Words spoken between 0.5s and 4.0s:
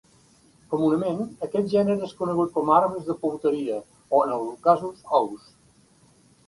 Comunament, aquest gènere és conegut com a arbres de Pouteria,